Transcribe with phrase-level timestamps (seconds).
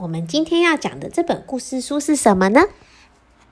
[0.00, 2.62] 我们今天要讲的这本故事书是什么呢？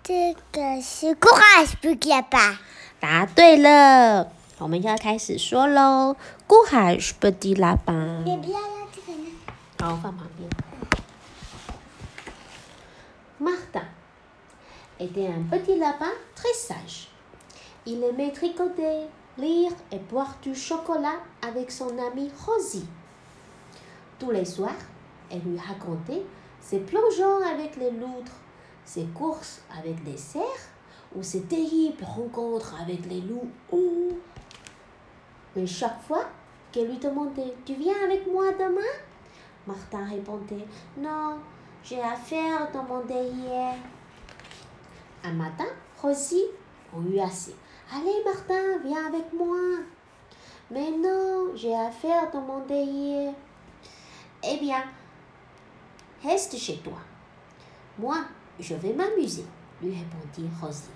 [0.03, 2.59] 这个是 Courage Petit Lapin。
[3.01, 6.17] 答对了，我们要开始说喽。
[6.47, 8.23] Courage Petit Lapin。
[8.25, 9.31] 你不要让这个呢。
[9.81, 10.49] 好，放旁边。
[13.41, 13.85] Martin
[14.99, 17.09] était un petit lapin très sage.
[17.85, 22.87] Il aimait tricoter, lire et boire du chocolat avec son ami Rosie.
[24.19, 24.71] Tous les soirs,
[25.31, 26.23] elle lui racontait
[26.70, 28.38] ses plongeons avec les loutres,
[28.86, 30.70] ses courses avec des cerfs
[31.16, 33.50] ou ses terribles rencontres avec les loups.
[35.56, 36.26] Mais chaque fois
[36.72, 38.94] qu'elle lui demandait Tu viens avec moi demain?
[39.66, 41.40] Martin répondait Non,
[41.84, 43.78] j'ai affaire dans mon derrière.
[45.24, 45.66] Un matin,
[46.00, 46.46] Rosie
[46.96, 47.56] ont eu assez.
[47.92, 49.58] Allez, Martin, viens avec moi.
[50.70, 53.34] Mais non, j'ai affaire dans mon derrière.
[54.44, 54.84] Eh bien,
[56.24, 56.98] reste chez toi.
[57.98, 58.18] Moi,
[58.60, 59.46] je vais m'amuser,
[59.82, 60.90] lui répondit Rosie.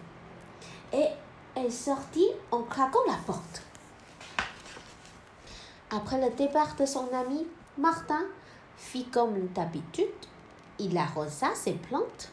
[0.92, 1.08] Et
[1.56, 3.64] elle sortit en claquant la porte.
[5.92, 7.46] Après le départ de son ami,
[7.78, 8.24] Martin
[8.78, 10.08] fit comme d'habitude.
[10.80, 12.32] Il arrosa ses plantes,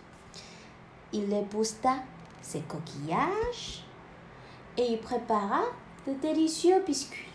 [1.12, 1.96] il épousta
[2.40, 3.84] ses coquillages
[4.78, 5.62] et il prépara
[6.06, 7.29] de délicieux biscuits.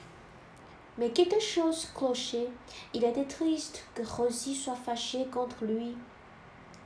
[0.98, 2.48] Mais quelque chose clochait.
[2.94, 5.96] Il était triste que Rosie soit fâchée contre lui.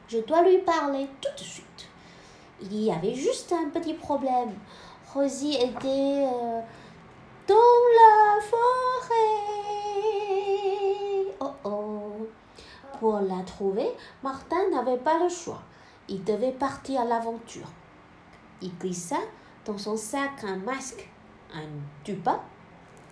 [0.07, 1.87] Je dois lui parler tout de suite.
[2.61, 4.53] Il y avait juste un petit problème.
[5.13, 6.61] Rosie était euh,
[7.47, 7.55] dans
[7.95, 9.49] la forêt.
[11.39, 12.27] Oh oh.
[12.99, 13.89] Pour la trouver,
[14.23, 15.61] Martin n'avait pas le choix.
[16.09, 17.71] Il devait partir à l'aventure.
[18.61, 19.19] Il glissa
[19.65, 21.07] dans son sac un masque,
[21.53, 21.67] un
[22.03, 22.43] tuba,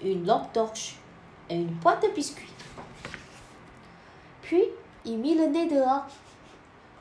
[0.02, 0.96] une lampe torche
[1.48, 2.52] et une boîte de biscuits.
[4.42, 4.64] Puis,
[5.04, 6.06] il mit le nez dehors.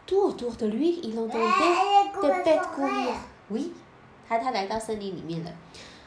[0.06, 1.46] Tout autour de lui, il entendait
[2.22, 3.14] des bêtes courir.
[3.50, 3.72] Oui,
[4.28, 5.52] 他他来到森林里面了。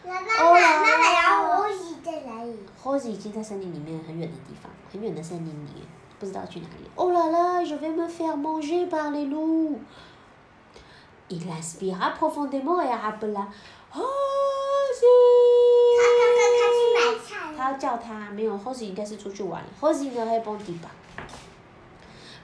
[0.05, 2.55] 妈妈，妈妈，然后我洗在哪里？
[2.83, 5.87] Rose 已经在森林里面很远的地方，很远的森林里面，
[6.19, 6.91] 不知道去哪里。
[6.97, 9.79] Oh là là, je vais me faire manger par les loups.
[11.31, 13.47] Il inspira profondément et appela
[13.93, 14.05] Rosie.
[17.59, 17.59] 他刚刚他去买菜了。
[17.59, 19.69] 他叫他，没有，Rosie 应该是出去玩了。
[19.81, 20.91] Rosie ne répondit pas.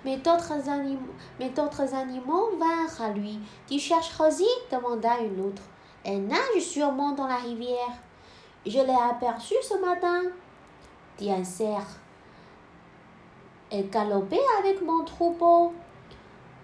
[0.05, 3.38] Mais d'autres animaux, mais d'autres animaux vinrent à lui.
[3.69, 5.62] Tu cherches Rosie demanda une autre.
[6.03, 7.93] Elle nage sûrement dans la rivière.
[8.65, 10.22] Je l'ai aperçue ce matin,
[11.19, 11.87] dit un cerf.
[13.71, 15.75] Elle galopait avec mon troupeau.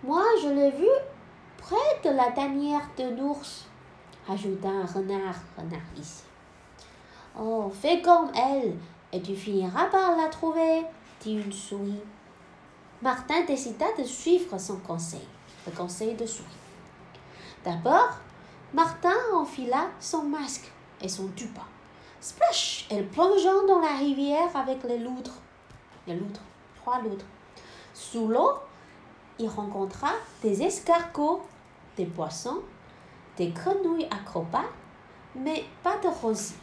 [0.03, 0.87] Moi, je l'ai vue
[1.59, 3.67] près de la tanière de l'ours,
[4.29, 6.23] ajouta un renard, renard ici.
[7.74, 8.76] Fais comme elle,
[9.12, 10.84] et tu finiras par la trouver,
[11.22, 12.04] dit une souris.
[13.02, 15.28] Martin décida de suivre son conseil,
[15.66, 16.48] le conseil de souris.
[17.66, 18.12] D'abord,
[18.74, 20.72] Martin enfila son masque
[21.02, 21.62] et son tuba.
[22.20, 25.40] Splash Elle plongea dans la rivière avec les loutres.
[26.06, 26.42] Les loutres,
[26.76, 27.26] trois loutres.
[27.96, 28.54] Sous l'eau,
[29.40, 30.10] il rencontra
[30.44, 31.42] des escargots,
[31.98, 32.60] des poissons,
[33.36, 34.66] des grenouilles acrobates,
[35.34, 36.54] mais pas de Rosie.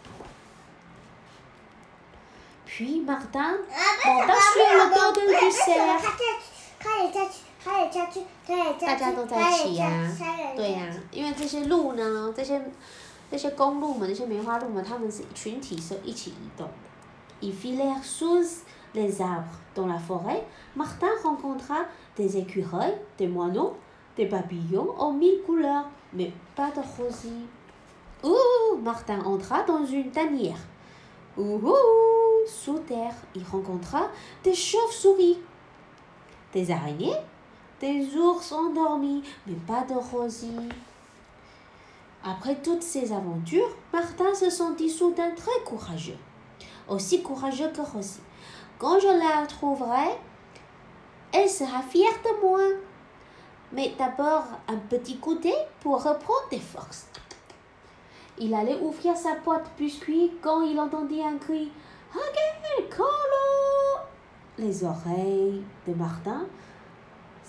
[2.67, 6.01] Puis Martin 啊， monta sur le dos de- du 他 cerf.
[6.01, 6.23] 在，
[6.79, 12.61] 他也在去，他也在去，他也在去，大家都在一起呀、他也在对呀、因为这些鹿呢，这些
[13.29, 16.73] 这些公鹿们，这些梅花鹿们，它们是群体是一起移动的。
[17.41, 18.63] Ils filèrent sous
[18.95, 20.43] les arbres dans la forêt.
[20.75, 21.85] Martin rencontra
[22.15, 23.75] des écureuils, des moineaux,
[24.15, 27.45] des papillons aux mille couleurs, mais pas de rosie.
[28.23, 30.59] Ouh, Martin entra dans une tanière.
[31.37, 31.59] Ouh,
[32.48, 34.08] sous terre, il rencontra
[34.42, 35.38] des chauves-souris,
[36.52, 37.16] des araignées,
[37.80, 40.68] des ours endormis, mais pas de Rosie.
[42.24, 46.18] Après toutes ces aventures, Martin se sentit soudain très courageux,
[46.88, 48.20] aussi courageux que Rosie.
[48.78, 50.18] Quand je la trouverai,
[51.32, 52.60] elle sera fière de moi.
[53.72, 57.06] Mais d'abord, un petit goûter pour reprendre des forces.
[58.38, 61.70] Il allait ouvrir sa boîte biscuit quand il entendit un cri.
[64.58, 66.44] Les oreilles de Martin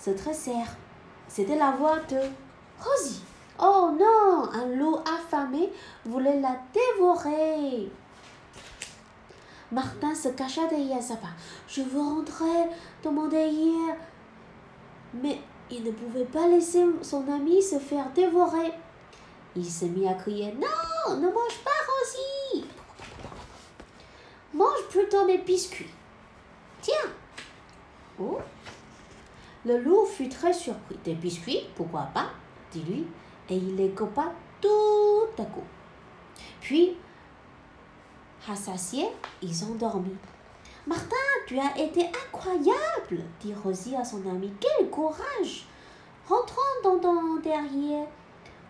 [0.00, 0.76] se dressèrent.
[1.26, 2.18] C'était la voix de
[2.78, 3.22] Rosie.
[3.58, 5.72] Oh non, un loup affamé
[6.04, 7.90] voulait la dévorer.
[9.72, 11.34] Martin se cacha derrière sa part.
[11.66, 12.68] Je veux rentrer
[13.02, 13.96] dans mon derrière.
[15.14, 18.72] Mais il ne pouvait pas laisser son ami se faire dévorer.
[19.56, 21.79] Il se mit à crier Non, ne mange pas,
[24.52, 25.90] Mange plutôt mes biscuits.
[26.80, 27.10] Tiens
[28.18, 28.38] Oh
[29.64, 30.98] Le loup fut très surpris.
[31.04, 32.30] Des biscuits, pourquoi pas
[32.72, 33.06] dit-lui,
[33.48, 35.64] et il les copa tout à coup.
[36.60, 36.96] Puis,
[38.46, 39.08] rassasiés,
[39.42, 40.14] ils ont dormi.
[40.86, 41.16] Martin,
[41.46, 44.52] tu as été incroyable, dit Rosie à son ami.
[44.60, 45.66] Quel courage
[46.28, 48.06] Rentrons dans ton derrière.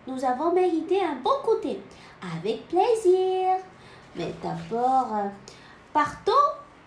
[0.07, 1.79] Nous avons mérité un bon côté.
[2.37, 3.57] Avec plaisir.
[4.15, 5.29] Mais d'abord, euh,
[5.93, 6.31] partons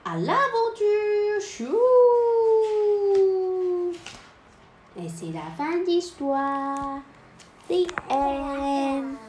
[0.05, 1.41] à l'aventure.
[4.97, 7.01] Et c'est la fin d'histoire.
[7.69, 9.24] The end.